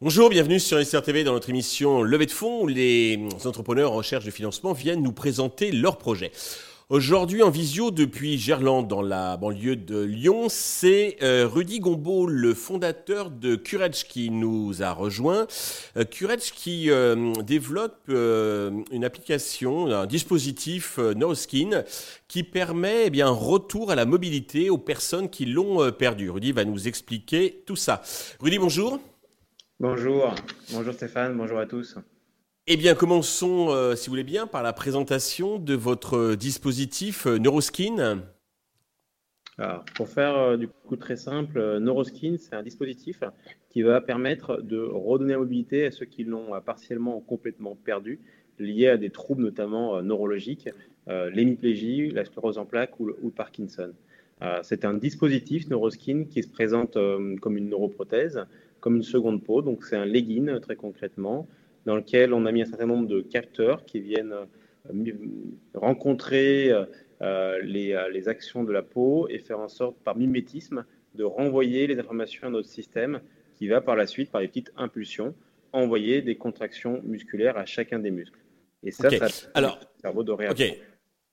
[0.00, 4.24] Bonjour, bienvenue sur SRTV dans notre émission Levée de fonds où les entrepreneurs en recherche
[4.24, 6.32] de financement viennent nous présenter leurs projets.
[6.94, 12.54] Aujourd'hui en visio depuis Gerland dans la banlieue de Lyon, c'est euh, Rudy Gombeau, le
[12.54, 15.48] fondateur de Courage qui nous a rejoint.
[15.96, 21.82] Euh, Courage qui euh, développe une application, un dispositif NoSkin
[22.28, 26.30] qui permet eh bien, un retour à la mobilité aux personnes qui l'ont perdu.
[26.30, 28.02] Rudy va nous expliquer tout ça.
[28.38, 29.00] Rudy, bonjour.
[29.80, 30.32] Bonjour,
[30.72, 31.96] bonjour Stéphane, bonjour à tous.
[32.66, 37.36] Eh bien, commençons, euh, si vous voulez bien, par la présentation de votre dispositif euh,
[37.36, 38.22] Neuroskin.
[39.58, 43.22] Alors, pour faire euh, du coup très simple, Neuroskin, c'est un dispositif
[43.68, 48.18] qui va permettre de redonner la mobilité à ceux qui l'ont partiellement ou complètement perdu,
[48.58, 50.70] liés à des troubles notamment neurologiques,
[51.06, 53.92] l'hémiplégie, la sclérose en plaques ou le Parkinson.
[54.62, 56.96] c'est un dispositif Neuroskin qui se présente
[57.40, 58.46] comme une neuroprothèse
[58.84, 59.62] comme une seconde peau.
[59.62, 61.48] Donc c'est un legging très concrètement,
[61.84, 65.12] dans lequel on a mis un certain nombre de capteurs qui viennent euh,
[65.74, 66.84] rencontrer euh,
[67.22, 71.98] euh, les, actions de la peau et faire en sorte par mimétisme de renvoyer les
[71.98, 73.20] informations à notre système
[73.56, 75.34] qui va par la suite, par les petites impulsions,
[75.72, 78.38] envoyer des contractions musculaires à chacun des muscles.
[78.82, 80.74] Et ça, ça Alors, le cerveau de réaction.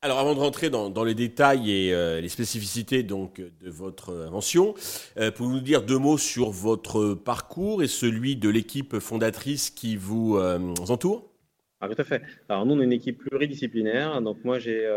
[0.03, 4.73] Alors avant de rentrer dans, les détails et euh, les spécificités donc de votre invention,
[5.17, 9.97] euh, pouvez-vous nous dire deux mots sur votre parcours et celui de l'équipe fondatrice qui
[9.97, 10.57] vous euh,
[10.89, 11.29] entoure?
[11.81, 12.23] Ah, Tout à fait.
[12.49, 14.19] Alors nous on est une équipe pluridisciplinaire.
[14.23, 14.89] Donc moi j'ai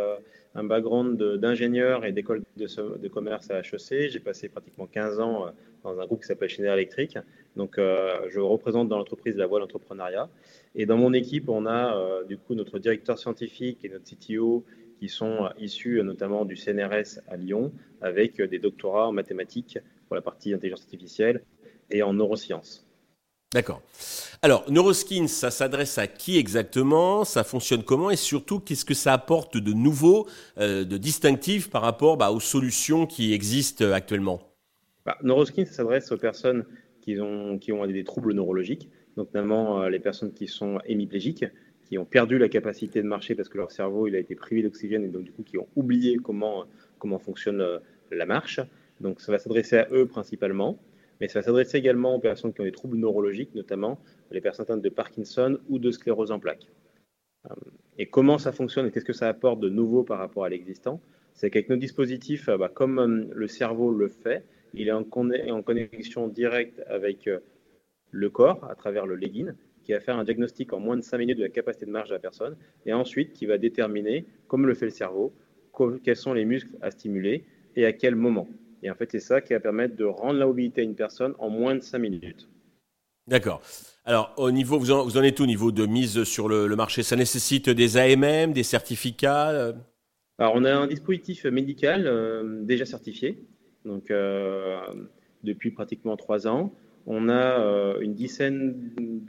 [0.55, 4.11] un background d'ingénieur et d'école de, commerce à HEC.
[4.11, 5.49] J'ai passé pratiquement 15 ans
[5.83, 7.19] dans un groupe qui s'appelle Schneider Electric.
[7.57, 10.31] Donc je représente dans l'entreprise la voie d'entrepreneuriat.
[10.75, 14.65] Et dans mon équipe on a du coup notre directeur scientifique et notre CTO
[14.99, 20.23] qui sont issus notamment du CNRS à Lyon, avec des doctorats en mathématiques pour la
[20.23, 21.43] partie intelligence artificielle
[21.91, 22.87] et en neurosciences.
[23.55, 23.83] D'accord.
[24.43, 27.25] Alors, Neuroskins, ça s'adresse à qui exactement?
[27.25, 28.11] Ça fonctionne comment?
[28.11, 30.27] Et surtout, qu'est-ce que ça apporte de nouveau,
[30.59, 34.41] euh, de distinctif par rapport bah, aux solutions qui existent actuellement?
[35.07, 36.65] Bah, Neuroskins, ça s'adresse aux personnes
[37.01, 41.45] qui ont, qui ont des troubles neurologiques, notamment euh, les personnes qui sont hémiplégiques,
[41.85, 44.63] qui ont perdu la capacité de marcher parce que leur cerveau il a été privé
[44.63, 46.65] d'oxygène et donc du coup qui ont oublié comment,
[46.99, 47.79] comment fonctionne euh,
[48.11, 48.61] la marche.
[49.01, 50.79] Donc ça va s'adresser à eux principalement,
[51.21, 53.99] mais ça va s'adresser également aux personnes qui ont des troubles neurologiques, notamment
[54.31, 56.69] les personnes atteintes de Parkinson ou de sclérose en plaques.
[57.51, 57.55] Euh,
[57.99, 61.01] et comment ça fonctionne et qu'est-ce que ça apporte de nouveau par rapport à l'existant?
[61.35, 64.45] C'est qu'avec nos dispositifs, bah, comme le cerveau le fait,
[64.75, 67.41] il est en, connexion directe avec euh,
[68.11, 69.53] le corps à travers le legging
[69.85, 72.09] qui va faire un diagnostic en moins de 5 minutes de la capacité de marche
[72.09, 72.57] de la personne,
[72.87, 75.33] et ensuite qui va déterminer, comme le fait le cerveau,
[76.03, 77.45] quels sont les muscles à stimuler
[77.77, 78.49] et à quel moment.
[78.83, 81.35] Et en fait, c'est ça qui va permettre de rendre la mobilité à une personne
[81.39, 82.49] en moins de 5 minutes.
[83.27, 83.63] D'accord.
[84.05, 87.03] Alors, au niveau, vous en, vous en, êtes au niveau de mise sur le, marché?
[87.03, 89.73] Ça nécessite des AMM, des certificats euh?
[90.39, 93.47] Alors, on a un dispositif médical euh, déjà certifié,
[93.85, 94.79] donc euh,
[95.43, 96.75] depuis pratiquement 3 ans.
[97.07, 98.75] On a euh, une dizaine,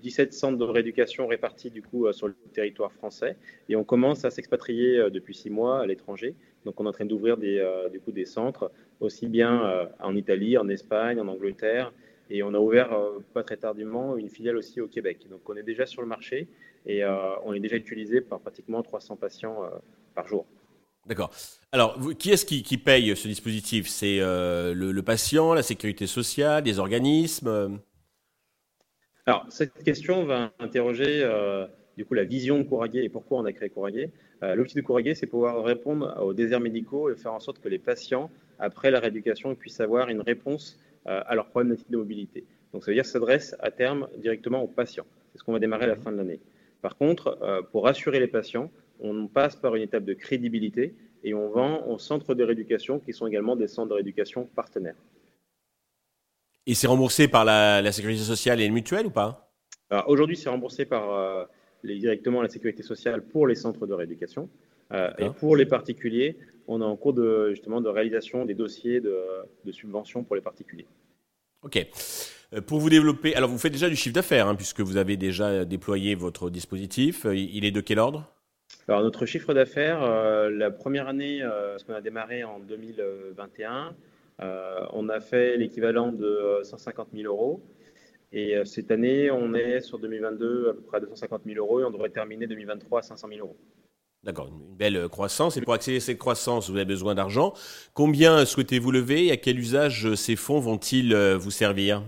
[0.02, 3.36] 17 centres de rééducation répartis du coup euh, sur le territoire français
[3.68, 6.36] et on commence à s'expatrier euh, depuis six mois à l'étranger.
[6.64, 8.72] Donc on est en train d'ouvrir des, du coup, des centres
[9.02, 11.94] aussi bien en Italie, en Espagne, en Angleterre
[12.32, 12.98] et on a ouvert
[13.36, 15.28] pas très tardivement une filiale aussi au Québec.
[15.30, 16.48] Donc on est déjà sur le marché
[16.88, 19.60] et on est déjà utilisé par pratiquement 300 patients
[20.16, 20.48] par jour.
[21.06, 21.32] D'accord.
[21.72, 23.88] Alors, qui est-ce qui, paye ce dispositif?
[23.88, 27.70] C'est euh, le, patient, la sécurité sociale, des organismes euh?
[29.28, 31.68] Alors, cette question va interroger euh,
[31.98, 34.12] du coup la vision de Couragé et pourquoi on a créé Couragé.
[34.42, 37.80] L'objectif de Couragé, c'est pouvoir répondre aux déserts médicaux et faire en sorte que les
[37.80, 38.30] patients,
[38.60, 42.46] après la rééducation, puissent avoir une réponse à leurs problématiques de mobilité.
[42.72, 45.08] Donc, ça veut dire s'adresse à terme directement aux patients.
[45.32, 46.40] C'est ce qu'on va démarrer à la fin de l'année.
[46.84, 47.40] Par contre,
[47.72, 48.70] pour rassurer les patients,
[49.00, 53.14] on passe par une étape de crédibilité et on vend aux centres de rééducation qui
[53.14, 54.96] sont également des centres de rééducation partenaires.
[56.68, 59.52] Et c'est remboursé par la, sécurité sociale et le mutuelle ou pas?
[60.08, 61.46] Aujourd'hui, c'est remboursé par euh,
[61.84, 64.50] les, directement la sécurité sociale pour les centres de rééducation.
[64.92, 66.38] Euh, et pour les particuliers,
[66.68, 69.16] on est en cours de, justement de réalisation des dossiers de,
[69.64, 70.88] de subvention pour les particuliers.
[71.62, 71.88] Ok.
[72.54, 75.18] Euh, pour vous développer, alors vous faites déjà du chiffre d'affaires, hein, puisque vous avez
[75.18, 77.26] déjà déployé votre dispositif.
[77.32, 78.35] Il est de quel ordre?
[78.88, 83.96] Alors notre chiffre d'affaires, euh, la première année, euh, ce qu'on a démarré en 2021,
[84.42, 87.62] euh, on a fait l'équivalent de 150 000 euros.
[88.32, 91.86] Et cette année, on est sur 2022 à peu près à 250 000 euros et
[91.86, 93.56] on devrait terminer 2023 à 500 000 euros.
[94.26, 95.56] D'accord, une belle croissance.
[95.56, 97.54] Et pour accéder à cette croissance, vous avez besoin d'argent.
[97.94, 102.04] Combien souhaitez-vous lever et à quel usage ces fonds vont-ils euh, vous servir?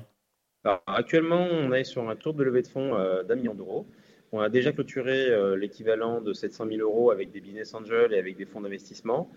[0.87, 3.85] Actuellement, on est sur un tour de levée de fonds euh, d'un million d'euros.
[4.31, 8.19] On a déjà clôturé euh, l'équivalent de 700 000 euros avec des business angels et
[8.19, 9.29] avec des fonds d'investissement,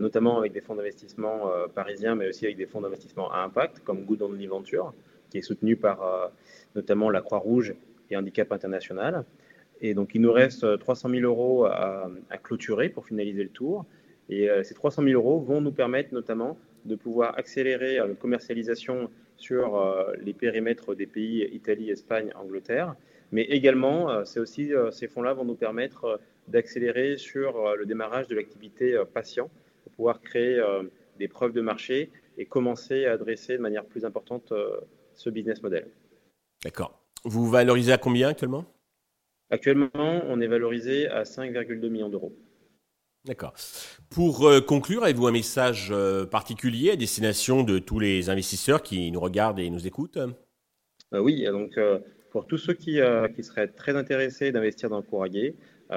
[0.00, 4.06] notamment avec des fonds d'investissement parisiens, mais aussi avec des fonds d'investissement à impact, comme
[4.06, 4.94] Good Only Venture,
[5.28, 6.32] qui est soutenu par
[6.74, 7.74] notamment la Croix-Rouge
[8.10, 9.26] et Handicap International.
[9.80, 12.08] Et donc, il nous reste 300 000 euros à,
[12.42, 13.84] clôturer pour finaliser le tour.
[14.28, 19.10] Et euh, ces 300 000 euros vont nous permettre notamment de pouvoir accélérer la commercialisation
[19.36, 22.94] sur euh, les périmètres des pays Italie, Espagne, Angleterre.
[23.34, 28.34] Mais également, euh, c'est aussi ces fonds-là vont nous permettre d'accélérer sur le démarrage de
[28.34, 29.50] l'activité patient
[29.82, 30.62] pour pouvoir créer
[31.18, 34.52] des preuves de marché et commencer à adresser de manière plus importante
[35.14, 35.88] ce business model.
[36.62, 37.00] D'accord.
[37.24, 38.66] Vous valorisez à combien actuellement?
[39.50, 42.36] Actuellement, on est valorisé à 5,2 millions d'euros.
[43.24, 43.54] D'accord.
[44.10, 49.10] Pour euh, conclure, avez-vous un message euh, particulier à destination de tous les investisseurs qui
[49.10, 50.18] nous regardent et nous écoutent?
[50.18, 51.78] Euh, Oui, donc
[52.34, 55.54] pour tous ceux qui, seraient très intéressés d'investir dans Courrier,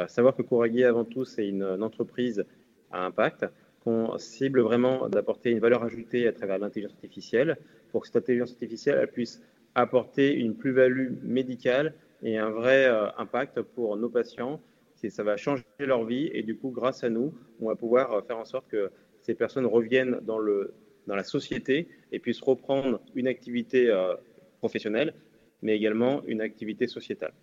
[0.08, 2.46] savoir que Courrier, avant tout, c'est une, entreprise
[2.92, 3.48] à impact,
[3.84, 7.58] qu'on cible vraiment d'apporter une valeur ajoutée à travers l'intelligence artificielle,
[7.90, 9.42] pour que cette intelligence artificielle elle puisse
[9.74, 14.62] apporter une plus-value médicale et un vrai euh, impact pour nos patients.
[15.10, 18.22] Ça va changer leur vie et du coup, grâce à nous, on va pouvoir euh,
[18.22, 18.92] faire en sorte que
[19.22, 24.14] ces personnes reviennent dans, la société et puissent reprendre une activité euh,
[24.60, 25.16] professionnelle,
[25.62, 27.34] mais également une activité sociétale.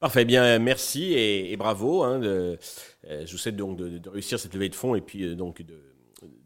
[0.00, 2.04] Parfait, bien merci et, bravo.
[2.04, 5.74] Hein, je vous souhaite donc de, réussir cette levée de fonds et puis donc de,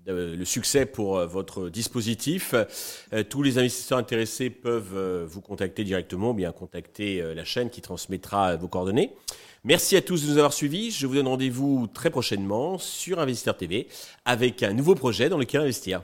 [0.07, 2.55] le succès pour euh, votre dispositif.
[3.13, 7.71] Euh, tous les investisseurs intéressés peuvent euh, vous contacter directement ou bien contacter la chaîne
[7.71, 9.13] qui transmettra vos coordonnées.
[9.65, 10.91] Merci à tous de nous avoir suivis.
[10.91, 13.87] Je vous donne rendez-vous très prochainement sur Investisseur TV
[14.25, 16.03] avec un nouveau projet dans lequel investir.